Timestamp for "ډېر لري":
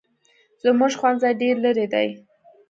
1.41-1.85